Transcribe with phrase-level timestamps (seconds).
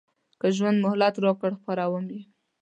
[0.39, 2.21] که ژوند مهلت راکړ خپروم یې.